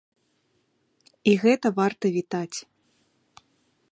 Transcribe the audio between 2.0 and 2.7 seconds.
вітаць.